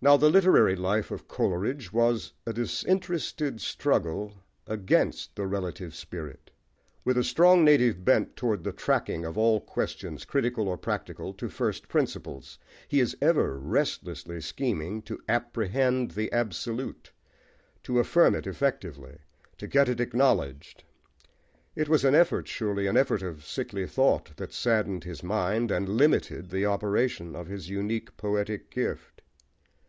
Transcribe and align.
Now 0.00 0.16
the 0.16 0.30
literary 0.30 0.76
life 0.76 1.10
of 1.10 1.26
Coleridge 1.26 1.92
was 1.92 2.32
a 2.46 2.52
disinterested 2.52 3.60
struggle 3.60 4.32
against 4.64 5.34
the 5.34 5.44
relative 5.44 5.92
spirit. 5.92 6.52
With 7.04 7.18
a 7.18 7.24
strong 7.24 7.64
native 7.64 8.04
bent 8.04 8.36
towards 8.36 8.62
the 8.62 8.70
tracking 8.70 9.24
of 9.24 9.36
all 9.36 9.60
questions, 9.60 10.24
critical 10.24 10.68
or 10.68 10.76
practical, 10.78 11.34
to 11.34 11.48
first 11.48 11.88
principles, 11.88 12.60
he 12.86 13.00
is 13.00 13.16
ever 13.20 13.58
restlessly 13.58 14.40
scheming 14.40 15.02
to 15.02 15.18
"apprehend 15.28 16.12
the 16.12 16.30
absolute," 16.30 17.10
to 17.82 17.98
affirm 17.98 18.36
it 18.36 18.46
effectively, 18.46 19.18
to 19.56 19.66
get 19.66 19.88
it 19.88 19.98
acknowledged. 19.98 20.84
It 21.74 21.88
was 21.88 22.04
an 22.04 22.14
effort, 22.14 22.46
surely, 22.46 22.86
an 22.86 22.96
effort 22.96 23.22
of 23.24 23.44
sickly 23.44 23.84
thought, 23.84 24.36
that 24.36 24.52
saddened 24.52 25.02
his 25.02 25.24
mind, 25.24 25.72
and 25.72 25.88
limited 25.88 26.50
the 26.50 26.66
operation 26.66 27.34
of 27.34 27.48
his 27.48 27.68
unique 27.68 28.16
poetic 28.16 28.70
gift. 28.70 29.22